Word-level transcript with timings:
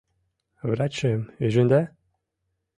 —Врачшым 0.69 1.21
ӱжында? 1.45 1.81